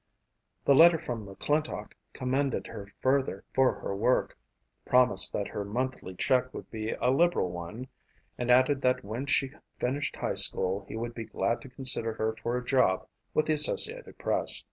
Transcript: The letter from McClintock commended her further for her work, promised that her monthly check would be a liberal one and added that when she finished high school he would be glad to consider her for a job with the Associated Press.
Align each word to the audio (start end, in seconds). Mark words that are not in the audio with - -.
The 0.65 0.73
letter 0.73 0.97
from 0.97 1.27
McClintock 1.27 1.91
commended 2.11 2.65
her 2.65 2.91
further 3.03 3.43
for 3.53 3.71
her 3.81 3.95
work, 3.95 4.35
promised 4.83 5.31
that 5.33 5.49
her 5.49 5.63
monthly 5.63 6.15
check 6.15 6.51
would 6.55 6.71
be 6.71 6.89
a 6.93 7.11
liberal 7.11 7.51
one 7.51 7.87
and 8.35 8.49
added 8.49 8.81
that 8.81 9.03
when 9.05 9.27
she 9.27 9.51
finished 9.79 10.15
high 10.15 10.33
school 10.33 10.85
he 10.87 10.95
would 10.97 11.13
be 11.13 11.25
glad 11.25 11.61
to 11.61 11.69
consider 11.69 12.13
her 12.13 12.35
for 12.41 12.57
a 12.57 12.65
job 12.65 13.07
with 13.35 13.45
the 13.45 13.53
Associated 13.53 14.17
Press. 14.17 14.59